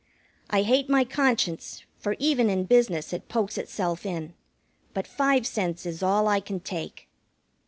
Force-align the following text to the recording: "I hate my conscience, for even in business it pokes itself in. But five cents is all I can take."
"I 0.49 0.63
hate 0.63 0.89
my 0.89 1.03
conscience, 1.03 1.83
for 1.99 2.15
even 2.17 2.49
in 2.49 2.63
business 2.63 3.13
it 3.13 3.29
pokes 3.29 3.55
itself 3.59 4.03
in. 4.03 4.33
But 4.95 5.05
five 5.05 5.45
cents 5.45 5.85
is 5.85 6.01
all 6.01 6.27
I 6.27 6.39
can 6.39 6.59
take." 6.59 7.07